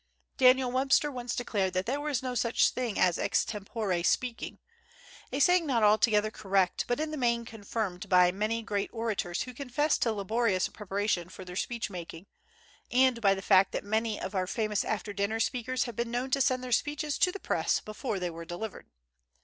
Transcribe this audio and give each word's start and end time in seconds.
Daniel 0.35 0.71
Webster 0.71 1.11
once 1.11 1.35
declared 1.35 1.73
that 1.73 1.85
there 1.85 2.01
was 2.01 2.23
no 2.23 2.33
such 2.33 2.69
thing 2.71 2.97
as 2.97 3.19
ex 3.19 3.45
tempore 3.45 4.03
speaking, 4.03 4.57
a 5.31 5.39
saying 5.39 5.67
not 5.67 5.83
altogether 5.83 6.31
correct, 6.31 6.85
but 6.87 6.99
in 6.99 7.11
the 7.11 7.17
main 7.17 7.45
confirmed 7.45 8.09
by 8.09 8.31
many 8.31 8.63
great 8.63 8.89
orators 8.91 9.43
who 9.43 9.53
confess 9.53 9.99
to 9.99 10.11
laborious 10.11 10.67
preparation 10.69 11.29
for 11.29 11.45
their 11.45 11.55
speech 11.55 11.91
making, 11.91 12.25
and 12.91 13.21
by 13.21 13.35
the 13.35 13.43
fact 13.43 13.73
that 13.73 13.83
many 13.83 14.19
of 14.19 14.33
our 14.33 14.47
famous 14.47 14.83
after 14.83 15.13
dinner 15.13 15.39
speakers 15.39 15.83
have 15.83 15.95
been 15.95 16.09
known 16.09 16.31
to 16.31 16.41
send 16.41 16.63
their 16.63 16.71
speeches 16.71 17.19
to 17.19 17.31
the 17.31 17.39
Press 17.39 17.79
before 17.79 18.17
they 18.17 18.31
were 18.31 18.43
delivered. 18.43 18.87